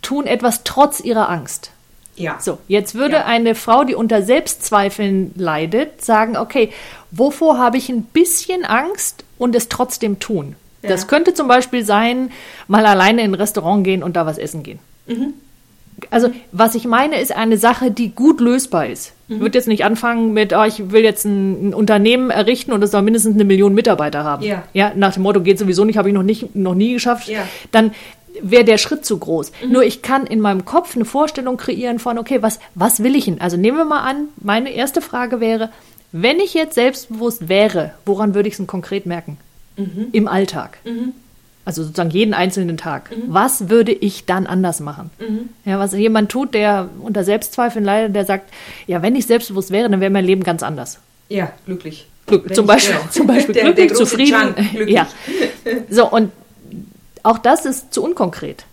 tun 0.00 0.26
etwas 0.26 0.64
trotz 0.64 1.00
ihrer 1.00 1.28
Angst. 1.28 1.70
Ja. 2.16 2.38
So, 2.40 2.58
jetzt 2.68 2.94
würde 2.94 3.16
ja. 3.16 3.24
eine 3.24 3.54
Frau, 3.54 3.84
die 3.84 3.94
unter 3.94 4.22
Selbstzweifeln 4.22 5.32
leidet, 5.36 6.04
sagen, 6.04 6.36
okay, 6.36 6.72
wovor 7.10 7.58
habe 7.58 7.76
ich 7.76 7.88
ein 7.88 8.02
bisschen 8.02 8.64
Angst 8.64 9.24
und 9.36 9.54
es 9.54 9.68
trotzdem 9.68 10.20
tun? 10.20 10.56
Ja. 10.82 10.90
Das 10.90 11.08
könnte 11.08 11.34
zum 11.34 11.48
Beispiel 11.48 11.84
sein, 11.84 12.30
mal 12.68 12.86
alleine 12.86 13.22
in 13.22 13.32
ein 13.32 13.34
Restaurant 13.34 13.84
gehen 13.84 14.02
und 14.02 14.16
da 14.16 14.26
was 14.26 14.38
essen 14.38 14.62
gehen. 14.62 14.78
Mhm. 15.06 15.34
Also, 16.10 16.30
was 16.52 16.74
ich 16.74 16.86
meine, 16.86 17.20
ist 17.20 17.34
eine 17.34 17.58
Sache, 17.58 17.90
die 17.90 18.10
gut 18.10 18.40
lösbar 18.40 18.86
ist. 18.86 19.12
Mhm. 19.28 19.36
Ich 19.36 19.40
würde 19.42 19.58
jetzt 19.58 19.68
nicht 19.68 19.84
anfangen 19.84 20.32
mit, 20.32 20.52
oh, 20.52 20.64
ich 20.64 20.90
will 20.90 21.02
jetzt 21.02 21.24
ein, 21.24 21.68
ein, 21.68 21.74
Unternehmen 21.74 22.30
errichten 22.30 22.72
und 22.72 22.82
es 22.82 22.90
soll 22.90 23.02
mindestens 23.02 23.34
eine 23.34 23.44
Million 23.44 23.74
Mitarbeiter 23.74 24.24
haben. 24.24 24.44
Ja. 24.44 24.64
ja 24.72 24.92
nach 24.94 25.14
dem 25.14 25.22
Motto, 25.22 25.40
geht 25.40 25.58
sowieso 25.58 25.84
nicht, 25.84 25.98
habe 25.98 26.08
ich 26.08 26.14
noch, 26.14 26.22
nicht, 26.22 26.54
noch 26.54 26.74
nie 26.74 26.92
geschafft. 26.92 27.28
Ja. 27.28 27.46
Dann 27.72 27.92
wäre 28.42 28.64
der 28.64 28.78
Schritt 28.78 29.04
zu 29.04 29.18
groß. 29.18 29.52
Mhm. 29.64 29.72
Nur 29.72 29.84
ich 29.84 30.02
kann 30.02 30.26
in 30.26 30.40
meinem 30.40 30.64
Kopf 30.64 30.96
eine 30.96 31.04
Vorstellung 31.04 31.56
kreieren 31.56 31.98
von, 31.98 32.18
okay, 32.18 32.42
was, 32.42 32.58
was 32.74 33.02
will 33.02 33.16
ich 33.16 33.26
denn? 33.26 33.40
Also 33.40 33.56
nehmen 33.56 33.76
wir 33.76 33.84
mal 33.84 34.02
an, 34.02 34.28
meine 34.36 34.70
erste 34.70 35.00
Frage 35.00 35.40
wäre, 35.40 35.70
wenn 36.12 36.38
ich 36.38 36.54
jetzt 36.54 36.74
selbstbewusst 36.74 37.48
wäre, 37.48 37.92
woran 38.06 38.34
würde 38.34 38.48
ich 38.48 38.54
es 38.54 38.58
denn 38.58 38.66
konkret 38.66 39.06
merken? 39.06 39.36
Mhm. 39.76 40.08
Im 40.12 40.28
Alltag. 40.28 40.78
Mhm. 40.84 41.12
Also 41.64 41.82
sozusagen 41.82 42.10
jeden 42.10 42.34
einzelnen 42.34 42.76
Tag. 42.76 43.10
Mhm. 43.10 43.22
Was 43.28 43.70
würde 43.70 43.92
ich 43.92 44.26
dann 44.26 44.46
anders 44.46 44.80
machen? 44.80 45.10
Mhm. 45.18 45.48
Ja, 45.64 45.78
was 45.78 45.92
jemand 45.92 46.30
tut, 46.30 46.52
der 46.54 46.90
unter 47.00 47.24
Selbstzweifeln 47.24 47.84
leidet, 47.84 48.14
der 48.14 48.26
sagt, 48.26 48.52
ja, 48.86 49.00
wenn 49.02 49.16
ich 49.16 49.26
selbstbewusst 49.26 49.70
wäre, 49.70 49.88
dann 49.88 50.00
wäre 50.00 50.10
mein 50.10 50.24
Leben 50.24 50.42
ganz 50.42 50.62
anders. 50.62 50.98
Ja, 51.28 51.52
glücklich. 51.64 52.06
Glück, 52.26 52.54
zum, 52.54 52.66
Beispiel, 52.66 52.94
genau. 52.96 53.10
zum 53.10 53.26
Beispiel 53.26 53.54
der, 53.54 53.64
glücklich, 53.64 53.88
der 53.88 53.96
zufrieden. 53.96 54.54
glücklich. 54.72 54.94
Ja. 54.94 55.08
So, 55.90 56.10
und 56.10 56.32
auch 57.22 57.38
das 57.38 57.64
ist 57.64 57.92
zu 57.92 58.02
unkonkret. 58.02 58.64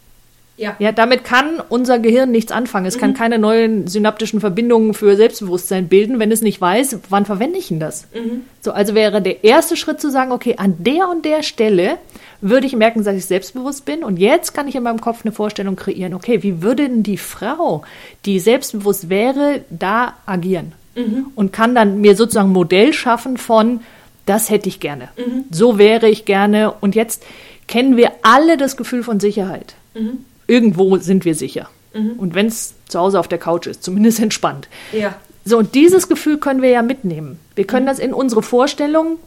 Ja. 0.62 0.76
ja, 0.78 0.92
damit 0.92 1.24
kann 1.24 1.60
unser 1.70 1.98
Gehirn 1.98 2.30
nichts 2.30 2.52
anfangen. 2.52 2.86
Es 2.86 2.96
mhm. 2.96 3.00
kann 3.00 3.14
keine 3.16 3.40
neuen 3.40 3.88
synaptischen 3.88 4.40
Verbindungen 4.40 4.94
für 4.94 5.16
Selbstbewusstsein 5.16 5.88
bilden, 5.88 6.20
wenn 6.20 6.32
es 6.32 6.44
nicht 6.44 6.62
weiß, 6.62 7.00
wann 7.10 7.26
verwende 7.26 7.58
ich 7.58 7.70
denn 7.70 7.80
das. 7.80 8.08
Mhm. 8.14 8.44
So, 8.62 8.72
also 8.72 8.94
wäre 8.94 9.24
der 9.24 9.44
erste 9.44 9.76
Schritt 9.76 10.00
zu 10.00 10.12
sagen, 10.12 10.32
okay, 10.32 10.58
an 10.58 10.76
der 10.78 11.10
und 11.10 11.26
der 11.26 11.42
Stelle 11.42 11.98
würde 12.42 12.68
ich 12.68 12.76
merken, 12.76 13.04
dass 13.04 13.16
ich 13.16 13.26
selbstbewusst 13.26 13.86
bin 13.86 14.04
und 14.04 14.18
jetzt 14.18 14.54
kann 14.54 14.68
ich 14.68 14.76
in 14.76 14.84
meinem 14.84 15.02
Kopf 15.02 15.26
eine 15.26 15.32
Vorstellung 15.32 15.76
kreieren, 15.76 16.14
okay, 16.14 16.44
wie 16.44 16.62
würde 16.62 16.88
denn 16.88 17.02
die 17.02 17.18
Frau, 17.18 17.82
die 18.26 18.40
selbstbewusst 18.40 19.10
wäre, 19.10 19.62
da 19.72 20.14
agieren? 20.28 20.74
Mhm. 20.96 21.28
Und 21.34 21.54
kann 21.54 21.74
dann 21.74 22.02
mir 22.02 22.16
sozusagen 22.16 22.50
ein 22.50 22.54
Modell 22.54 22.94
schaffen 22.94 23.38
von, 23.38 23.80
das 24.28 24.52
hätte 24.52 24.70
ich 24.70 24.80
gerne. 24.80 25.10
Mhm. 25.18 25.46
So 25.50 25.80
wäre 25.80 26.08
ich 26.08 26.26
gerne. 26.26 26.72
Und 26.82 26.94
jetzt 26.94 27.24
kennen 27.68 27.98
wir 27.98 28.12
alle 28.22 28.58
das 28.58 28.78
Gefühl 28.78 29.02
von 29.02 29.20
Sicherheit. 29.20 29.74
Mhm 29.96 30.26
irgendwo 30.52 30.98
sind 30.98 31.24
wir 31.24 31.34
sicher. 31.34 31.70
Mhm. 31.94 32.14
Und 32.18 32.36
wenn 32.36 32.48
es 32.48 32.76
zu 32.88 33.00
Hause 33.00 33.20
auf 33.20 33.28
der 33.30 33.38
Couch 33.38 33.68
ist, 33.68 33.84
zumindest 33.84 34.20
entspannt. 34.20 34.68
Ja. 34.92 35.16
So, 35.46 35.58
und 35.58 35.74
dieses 35.74 36.10
Gefühl 36.10 36.38
können 36.38 36.62
wir 36.62 36.70
ja 36.70 36.82
mitnehmen. 36.82 37.40
Wir 37.56 37.66
können 37.66 37.86
mhm. 37.86 37.90
das 37.90 38.00
in 38.00 38.14
unsere 38.14 38.44
Vorstellung 38.44 39.18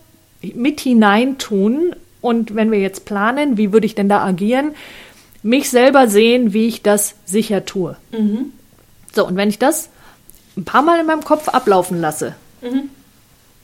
mit 0.55 0.81
hineintun. 0.81 1.97
Und 2.21 2.55
wenn 2.55 2.71
wir 2.71 2.79
jetzt 2.79 3.07
planen, 3.07 3.57
wie 3.57 3.73
würde 3.73 3.87
ich 3.87 3.95
denn 3.95 4.09
da 4.09 4.23
agieren, 4.23 4.73
mich 5.43 5.71
selber 5.71 6.09
sehen, 6.09 6.53
wie 6.53 6.67
ich 6.67 6.83
das 6.83 7.15
sicher 7.25 7.65
tue. 7.65 7.97
Mhm. 8.13 8.53
So, 9.15 9.27
und 9.27 9.37
wenn 9.37 9.49
ich 9.49 9.59
das 9.59 9.89
ein 10.57 10.65
paar 10.65 10.83
Mal 10.83 11.01
in 11.01 11.07
meinem 11.07 11.25
Kopf 11.25 11.49
ablaufen 11.49 12.01
lasse, 12.01 12.35
mhm. 12.63 12.91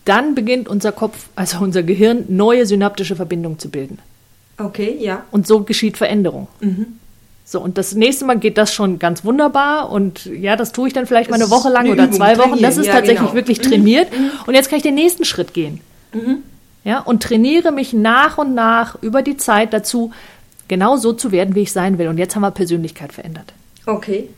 dann 0.05 0.35
beginnt 0.35 0.69
unser 0.69 0.93
Kopf, 0.93 1.29
also 1.37 1.59
unser 1.61 1.83
Gehirn, 1.83 2.25
neue 2.29 2.67
synaptische 2.67 3.17
Verbindungen 3.17 3.59
zu 3.59 3.71
bilden. 3.71 3.99
Okay, 4.59 4.97
ja. 5.01 5.25
Und 5.31 5.47
so 5.47 5.61
geschieht 5.61 5.97
Veränderung. 5.97 6.49
Mhm. 6.61 7.00
So, 7.51 7.61
und 7.61 7.79
das 7.79 7.97
nächste 7.97 8.25
Mal 8.27 8.39
geht 8.39 8.57
das 8.59 8.73
schon 8.73 9.01
ganz 9.01 9.25
wunderbar. 9.25 9.91
Und 9.91 10.25
ja, 10.25 10.55
das 10.55 10.71
tue 10.71 10.87
ich 10.87 10.95
dann 10.95 11.07
vielleicht 11.07 11.31
mal 11.31 11.35
eine 11.35 11.51
Woche 11.51 11.69
lang 11.69 11.81
eine 11.81 11.95
oder 11.95 12.05
Übung, 12.05 12.17
zwei 12.17 12.39
Wochen. 12.39 12.63
Das 12.63 12.77
ist 12.77 12.87
ja, 12.87 12.93
tatsächlich 12.93 13.23
genau. 13.23 13.35
wirklich 13.35 13.61
trainiert. 13.61 14.17
Mhm. 14.17 14.31
Und 14.47 14.55
jetzt 14.55 14.71
kann 14.71 14.77
ich 14.77 14.85
den 14.85 14.95
nächsten 14.95 15.25
Schritt 15.25 15.53
gehen. 15.53 15.81
Mhm. 16.13 16.45
Ja, 16.85 17.01
und 17.01 17.25
trainiere 17.25 17.73
mich 17.73 17.93
nach 17.93 18.39
und 18.39 18.55
nach 18.55 19.03
über 19.03 19.23
die 19.23 19.37
Zeit 19.37 19.73
dazu, 19.73 20.13
genau 20.69 20.97
so 20.97 21.13
zu 21.13 21.33
werden, 21.33 21.57
wie 21.57 21.63
ich 21.63 21.73
sein 21.73 21.99
will. 21.99 22.07
Und 22.07 22.19
jetzt 22.19 22.37
haben 22.37 22.43
wir 22.43 22.53
Persönlichkeit 22.53 23.13
verändert. 23.13 23.53
Okay. 23.85 24.29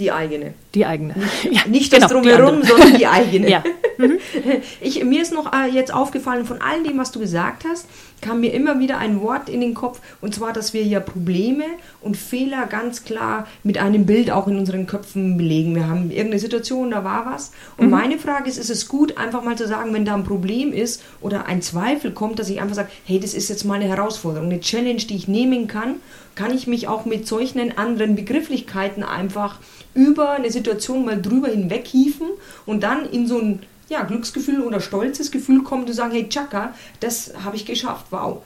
Die 0.00 0.10
eigene. 0.10 0.54
Die 0.74 0.84
eigene. 0.84 1.14
Nicht, 1.42 1.44
ja, 1.52 1.62
nicht 1.66 1.92
das 1.92 2.00
genau, 2.00 2.20
Drumherum, 2.20 2.62
sondern 2.62 2.96
die 2.96 3.06
eigene. 3.18 3.50
ja. 3.50 3.64
Mhm. 3.96 4.18
Ich, 4.80 5.02
mir 5.04 5.22
ist 5.22 5.32
noch 5.32 5.52
äh, 5.52 5.68
jetzt 5.70 5.92
aufgefallen, 5.92 6.44
von 6.44 6.60
all 6.60 6.82
dem, 6.82 6.98
was 6.98 7.10
du 7.10 7.20
gesagt 7.20 7.64
hast, 7.68 7.86
kam 8.20 8.40
mir 8.40 8.52
immer 8.52 8.78
wieder 8.80 8.98
ein 8.98 9.20
Wort 9.20 9.48
in 9.48 9.60
den 9.60 9.74
Kopf, 9.74 10.00
und 10.20 10.34
zwar, 10.34 10.52
dass 10.52 10.74
wir 10.74 10.82
ja 10.82 11.00
Probleme 11.00 11.64
und 12.00 12.16
Fehler 12.16 12.66
ganz 12.66 13.04
klar 13.04 13.46
mit 13.62 13.78
einem 13.78 14.06
Bild 14.06 14.30
auch 14.30 14.46
in 14.48 14.58
unseren 14.58 14.86
Köpfen 14.86 15.36
belegen. 15.36 15.74
Wir 15.74 15.88
haben 15.88 16.10
irgendeine 16.10 16.40
Situation, 16.40 16.90
da 16.90 17.04
war 17.04 17.26
was. 17.26 17.52
Und 17.76 17.86
mhm. 17.86 17.92
meine 17.92 18.18
Frage 18.18 18.48
ist, 18.48 18.58
ist 18.58 18.70
es 18.70 18.88
gut, 18.88 19.16
einfach 19.18 19.42
mal 19.42 19.56
zu 19.56 19.66
sagen, 19.66 19.94
wenn 19.94 20.04
da 20.04 20.14
ein 20.14 20.24
Problem 20.24 20.72
ist 20.72 21.02
oder 21.20 21.46
ein 21.46 21.62
Zweifel 21.62 22.12
kommt, 22.12 22.38
dass 22.38 22.48
ich 22.48 22.60
einfach 22.60 22.76
sage, 22.76 22.90
hey, 23.04 23.20
das 23.20 23.34
ist 23.34 23.48
jetzt 23.48 23.64
mal 23.64 23.74
eine 23.74 23.88
Herausforderung, 23.88 24.50
eine 24.50 24.60
Challenge, 24.60 24.96
die 24.96 25.16
ich 25.16 25.28
nehmen 25.28 25.66
kann, 25.66 25.96
kann 26.34 26.54
ich 26.54 26.66
mich 26.66 26.86
auch 26.86 27.04
mit 27.04 27.26
solchen 27.26 27.76
anderen 27.76 28.14
Begrifflichkeiten 28.14 29.02
einfach 29.02 29.58
über 29.94 30.30
eine 30.30 30.50
Situation 30.50 30.57
mal 31.04 31.20
drüber 31.20 31.48
hinweghieven 31.48 32.28
und 32.66 32.82
dann 32.82 33.08
in 33.10 33.26
so 33.26 33.38
ein 33.38 33.62
ja, 33.88 34.02
Glücksgefühl 34.02 34.62
oder 34.62 34.80
stolzes 34.80 35.30
Gefühl 35.30 35.62
kommt 35.62 35.88
und 35.88 35.94
sagen, 35.94 36.12
hey 36.12 36.28
Chaka, 36.28 36.74
das 37.00 37.32
habe 37.44 37.56
ich 37.56 37.64
geschafft, 37.64 38.06
wow. 38.10 38.42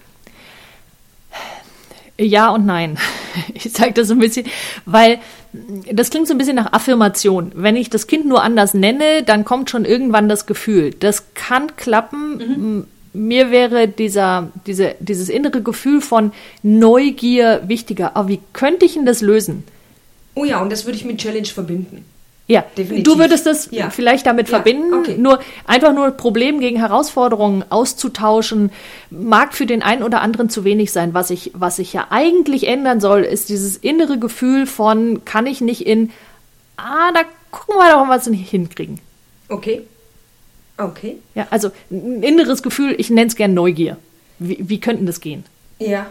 Ja 2.18 2.50
und 2.50 2.66
nein. 2.66 2.98
Ich 3.54 3.72
zeige 3.72 3.94
das 3.94 4.08
so 4.08 4.14
ein 4.14 4.18
bisschen, 4.18 4.46
weil 4.84 5.18
das 5.90 6.10
klingt 6.10 6.28
so 6.28 6.34
ein 6.34 6.38
bisschen 6.38 6.56
nach 6.56 6.74
Affirmation. 6.74 7.50
Wenn 7.54 7.76
ich 7.76 7.88
das 7.88 8.06
Kind 8.06 8.26
nur 8.26 8.42
anders 8.42 8.74
nenne, 8.74 9.22
dann 9.22 9.46
kommt 9.46 9.70
schon 9.70 9.86
irgendwann 9.86 10.28
das 10.28 10.44
Gefühl. 10.44 10.90
Das 10.90 11.32
kann 11.32 11.74
klappen. 11.76 12.36
Mhm. 12.36 12.86
Mir 13.14 13.50
wäre 13.50 13.88
dieser, 13.88 14.50
diese, 14.66 14.96
dieses 15.00 15.30
innere 15.30 15.62
Gefühl 15.62 16.02
von 16.02 16.32
Neugier 16.62 17.62
wichtiger. 17.66 18.16
Aber 18.16 18.28
wie 18.28 18.40
könnte 18.52 18.84
ich 18.84 18.94
denn 18.94 19.06
das 19.06 19.22
lösen? 19.22 19.64
Oh 20.34 20.44
ja, 20.44 20.60
und 20.60 20.70
das 20.70 20.84
würde 20.86 20.96
ich 20.96 21.04
mit 21.04 21.18
Challenge 21.18 21.46
verbinden. 21.46 22.04
Ja, 22.48 22.64
definitiv. 22.76 23.04
Du 23.04 23.18
würdest 23.18 23.46
das 23.46 23.68
ja. 23.70 23.90
vielleicht 23.90 24.26
damit 24.26 24.48
ja. 24.48 24.56
verbinden, 24.56 24.92
okay. 24.94 25.16
nur 25.16 25.40
einfach 25.66 25.92
nur 25.94 26.10
Problem 26.10 26.60
gegen 26.60 26.76
Herausforderungen 26.78 27.64
auszutauschen, 27.70 28.70
mag 29.10 29.54
für 29.54 29.64
den 29.64 29.82
einen 29.82 30.02
oder 30.02 30.20
anderen 30.20 30.50
zu 30.50 30.64
wenig 30.64 30.92
sein. 30.92 31.14
Was 31.14 31.30
ich, 31.30 31.52
was 31.54 31.78
ich 31.78 31.92
ja 31.92 32.08
eigentlich 32.10 32.66
ändern 32.66 33.00
soll, 33.00 33.22
ist 33.22 33.48
dieses 33.48 33.76
innere 33.76 34.18
Gefühl 34.18 34.66
von, 34.66 35.24
kann 35.24 35.46
ich 35.46 35.60
nicht 35.60 35.86
in, 35.86 36.10
ah, 36.76 37.12
da 37.12 37.22
gucken 37.52 37.76
wir 37.76 37.92
doch, 37.92 38.08
was 38.08 38.26
wir 38.26 38.32
nicht 38.32 38.50
hinkriegen. 38.50 38.98
Okay. 39.48 39.82
Okay. 40.76 41.18
Ja, 41.34 41.46
also 41.50 41.70
ein 41.90 42.22
inneres 42.22 42.62
Gefühl, 42.62 42.94
ich 42.98 43.08
nenne 43.08 43.28
es 43.28 43.36
gern 43.36 43.54
Neugier. 43.54 43.98
Wie, 44.38 44.58
wie 44.60 44.80
könnten 44.80 45.06
das 45.06 45.20
gehen? 45.20 45.44
Ja 45.78 46.06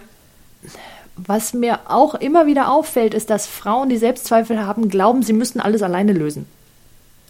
was 1.27 1.53
mir 1.53 1.79
auch 1.87 2.15
immer 2.15 2.45
wieder 2.45 2.71
auffällt, 2.71 3.13
ist, 3.13 3.29
dass 3.29 3.47
Frauen, 3.47 3.89
die 3.89 3.97
Selbstzweifel 3.97 4.65
haben, 4.65 4.89
glauben, 4.89 5.23
sie 5.23 5.33
müssten 5.33 5.59
alles 5.59 5.83
alleine 5.83 6.13
lösen. 6.13 6.45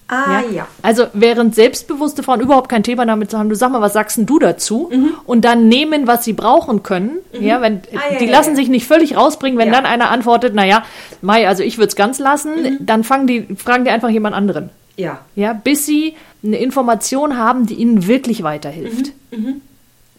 Ah, 0.07 0.41
ja. 0.41 0.50
ja. 0.51 0.67
Also 0.81 1.05
während 1.13 1.55
selbstbewusste 1.55 2.21
Frauen 2.21 2.41
überhaupt 2.41 2.67
kein 2.67 2.83
Thema 2.83 3.05
damit 3.05 3.33
haben, 3.33 3.48
du 3.48 3.55
sag 3.55 3.71
mal, 3.71 3.79
was 3.79 3.93
sagst 3.93 4.17
denn 4.17 4.25
du 4.25 4.39
dazu? 4.39 4.89
Mhm. 4.91 5.13
Und 5.25 5.45
dann 5.45 5.69
nehmen, 5.69 6.05
was 6.05 6.25
sie 6.25 6.33
brauchen 6.33 6.83
können. 6.83 7.19
Mhm. 7.33 7.43
Ja, 7.43 7.62
wenn 7.62 7.81
ah, 7.93 8.12
ja, 8.12 8.19
die 8.19 8.25
ja, 8.25 8.31
lassen 8.31 8.57
sich 8.57 8.67
nicht 8.67 8.86
völlig 8.86 9.15
rausbringen, 9.15 9.57
wenn 9.57 9.71
dann 9.71 9.86
einer 9.86 10.12
antwortet, 10.12 10.53
naja, 10.53 10.83
Mai, 11.21 11.48
also 11.48 11.63
ich 11.63 11.77
würde 11.77 11.88
es 11.88 11.95
ganz 11.95 12.19
lassen, 12.19 12.62
mhm. 12.62 12.77
dann 12.81 13.05
fangen 13.05 13.25
die, 13.25 13.48
fragen 13.55 13.86
die 13.86 13.91
einfach 13.91 14.10
jemand 14.10 14.36
anderen. 14.36 14.69
Ja. 14.98 15.19
Ja, 15.36 15.53
bis 15.53 15.86
sie 15.86 16.15
eine 16.43 16.57
Information 16.57 17.38
haben, 17.38 17.65
die 17.65 17.75
ihnen 17.75 18.05
wirklich 18.05 18.43
weiterhilft. 18.43 19.13
Mhm. 19.31 19.62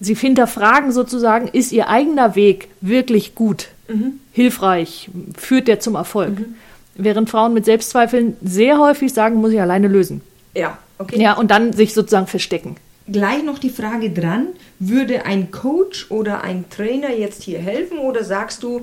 Sie 0.02 0.14
hinterfragen 0.14 0.90
sozusagen, 0.90 1.48
ist 1.48 1.72
ihr 1.72 1.88
eigener 1.88 2.34
Weg 2.34 2.68
wirklich 2.80 3.34
gut, 3.34 3.68
mhm. 3.88 4.20
hilfreich, 4.32 5.08
führt 5.36 5.68
der 5.68 5.78
zum 5.78 5.94
Erfolg? 5.94 6.40
Mhm. 6.40 6.54
Während 6.94 7.30
Frauen 7.30 7.54
mit 7.54 7.64
Selbstzweifeln 7.64 8.36
sehr 8.42 8.78
häufig 8.78 9.12
sagen, 9.12 9.36
muss 9.36 9.52
ich 9.52 9.60
alleine 9.60 9.88
lösen. 9.88 10.20
Ja, 10.54 10.78
okay. 10.98 11.20
Ja, 11.20 11.34
und 11.34 11.50
dann 11.50 11.72
sich 11.72 11.94
sozusagen 11.94 12.26
verstecken. 12.26 12.76
Gleich 13.08 13.42
noch 13.42 13.58
die 13.58 13.70
Frage 13.70 14.10
dran, 14.10 14.48
würde 14.78 15.24
ein 15.24 15.50
Coach 15.50 16.10
oder 16.10 16.42
ein 16.42 16.64
Trainer 16.68 17.10
jetzt 17.10 17.42
hier 17.42 17.58
helfen 17.58 17.98
oder 17.98 18.24
sagst 18.24 18.62
du, 18.62 18.82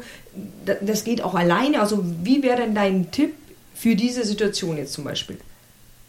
das 0.82 1.04
geht 1.04 1.22
auch 1.22 1.36
alleine? 1.36 1.80
Also 1.80 2.04
wie 2.24 2.44
wäre 2.44 2.62
denn 2.62 2.76
dein 2.76 3.12
Tipp 3.12 3.34
für 3.76 3.96
diese 3.96 4.26
Situation 4.26 4.78
jetzt 4.78 4.94
zum 4.94 5.04
Beispiel? 5.04 5.38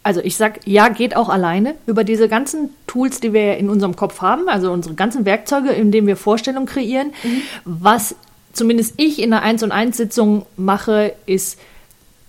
Also 0.02 0.20
ich 0.20 0.36
sag, 0.36 0.66
ja, 0.66 0.88
geht 0.88 1.14
auch 1.14 1.28
alleine 1.28 1.74
über 1.86 2.04
diese 2.04 2.28
ganzen 2.28 2.70
Tools, 2.86 3.20
die 3.20 3.32
wir 3.32 3.58
in 3.58 3.68
unserem 3.68 3.96
Kopf 3.96 4.22
haben, 4.22 4.48
also 4.48 4.72
unsere 4.72 4.94
ganzen 4.94 5.26
Werkzeuge, 5.26 5.70
in 5.70 5.92
denen 5.92 6.06
wir 6.06 6.16
Vorstellungen 6.16 6.66
kreieren. 6.66 7.12
Mhm. 7.22 7.42
Was 7.64 8.14
zumindest 8.52 8.94
ich 8.96 9.20
in 9.20 9.32
einer 9.32 9.42
1 9.42 9.62
und 9.62 9.72
1 9.72 9.96
Sitzung 9.96 10.46
mache, 10.56 11.12
ist, 11.26 11.58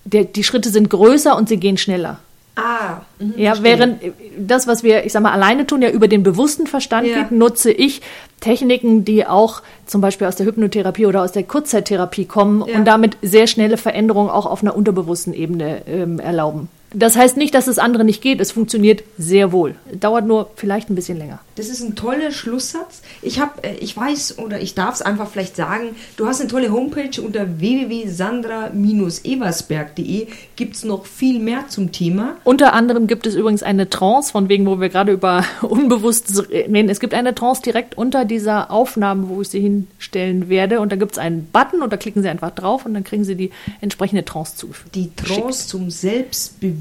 der, 0.04 0.26
die 0.26 0.44
Schritte 0.44 0.70
sind 0.70 0.90
größer 0.90 1.36
und 1.36 1.48
sie 1.48 1.58
gehen 1.58 1.78
schneller. 1.78 2.20
Ah, 2.58 3.02
mh, 3.20 3.34
ja, 3.38 3.56
verstehe. 3.56 3.64
während 3.64 4.02
das, 4.38 4.68
was 4.68 4.84
wir, 4.84 5.06
ich 5.06 5.14
sag 5.14 5.24
mal, 5.24 5.32
alleine 5.32 5.66
tun, 5.66 5.82
ja 5.82 5.90
über 5.90 6.10
den 6.10 6.22
bewussten 6.22 6.68
Verstand 6.68 7.08
ja. 7.08 7.22
geht, 7.22 7.32
nutze 7.32 7.72
ich 7.72 8.02
Techniken, 8.42 9.06
die 9.06 9.26
auch 9.26 9.62
zum 9.86 10.02
Beispiel 10.02 10.28
aus 10.28 10.36
der 10.36 10.46
Hypnotherapie 10.46 11.06
oder 11.06 11.22
aus 11.22 11.32
der 11.32 11.44
Kurzzeittherapie 11.44 12.26
kommen 12.26 12.66
ja. 12.68 12.76
und 12.76 12.86
damit 12.86 13.18
sehr 13.22 13.48
schnelle 13.48 13.78
Veränderungen 13.78 14.30
auch 14.30 14.46
auf 14.46 14.62
einer 14.62 14.76
unterbewussten 14.76 15.34
Ebene 15.34 15.84
ähm, 15.88 16.20
erlauben. 16.20 16.68
Das 16.94 17.16
heißt 17.16 17.38
nicht, 17.38 17.56
dass 17.56 17.66
das 17.66 17.80
andere 17.80 18.04
nicht 18.04 18.22
geht. 18.22 18.42
Es 18.42 18.52
funktioniert 18.52 19.04
sehr 19.18 19.52
wohl. 19.52 19.74
Dauert 19.94 20.26
nur 20.26 20.52
vielleicht 20.56 20.90
ein 20.90 20.96
bisschen 20.96 21.18
länger. 21.18 21.40
Das 21.56 21.68
ist 21.70 21.82
ein 21.82 21.96
toller 21.96 22.32
Schlusssatz. 22.32 23.02
Ich 23.22 23.40
habe, 23.40 23.64
äh, 23.64 23.76
ich 23.76 23.96
weiß 23.96 24.40
oder 24.40 24.60
ich 24.60 24.74
darf 24.76 24.96
es 24.96 25.02
einfach 25.02 25.30
vielleicht 25.30 25.56
sagen, 25.56 25.96
du 26.18 26.28
hast 26.28 26.42
eine 26.42 26.50
tolle 26.50 26.70
Homepage 26.72 27.22
unter 27.22 27.60
www.sandra-eversberg.de 27.60 30.28
gibt 30.56 30.76
es 30.76 30.84
noch 30.84 31.06
viel 31.06 31.40
mehr 31.40 31.68
zum 31.70 31.92
Thema. 31.92 32.38
Unter 32.44 32.74
anderem 32.74 33.06
gibt 33.08 33.26
es 33.26 33.34
übrigens 33.36 33.64
eine 33.64 33.90
Trance, 33.90 34.32
von 34.32 34.50
wegen, 34.50 34.66
wo 34.66 34.82
wir 34.82 34.90
gerade 34.90 35.14
über 35.14 35.46
unbewusst 35.62 36.50
reden. 36.50 36.90
Es 36.90 37.00
gibt 37.00 37.14
eine 37.14 37.34
Trance 37.36 37.62
direkt 37.62 37.98
unter 37.98 38.26
dieser 38.26 38.70
Aufnahme, 38.72 39.30
wo 39.30 39.42
ich 39.42 39.48
sie 39.50 39.62
hinstellen 39.62 40.50
werde. 40.50 40.82
Und 40.82 40.92
da 40.92 40.98
gibt 40.98 41.14
es 41.14 41.18
einen 41.18 41.48
Button 41.52 41.82
und 41.82 41.92
da 41.94 41.98
klicken 41.98 42.22
Sie 42.22 42.30
einfach 42.30 42.52
drauf 42.52 42.86
und 42.86 42.94
dann 42.94 43.04
kriegen 43.04 43.24
Sie 43.24 43.36
die 43.36 43.50
entsprechende 43.80 44.26
Trance 44.26 44.58
zugefügt. 44.58 44.94
Die 44.96 45.12
Trance 45.16 45.68
zum 45.68 45.90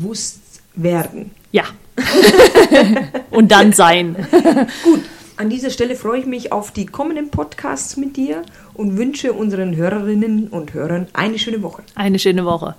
Selbstbewusst 0.01 0.63
werden. 0.75 1.31
Ja. 1.53 1.65
und 3.31 3.53
dann 3.53 3.73
sein. 3.73 4.17
Gut, 4.83 5.01
an 5.37 5.51
dieser 5.51 5.71
Stelle 5.71 5.95
freue 5.95 6.21
ich 6.21 6.27
mich 6.27 6.53
auf 6.53 6.71
die 6.71 6.87
kommenden 6.87 7.31
Podcasts 7.31 7.97
mit 7.97 8.17
dir 8.17 8.43
und 8.75 8.97
wünsche 8.97 9.33
unseren 9.33 9.77
Hörerinnen 9.77 10.49
und 10.49 10.73
Hörern 10.73 11.09
eine 11.13 11.39
schöne 11.39 11.63
Woche. 11.63 11.83
Eine 11.95 12.19
schöne 12.19 12.45
Woche. 12.45 12.77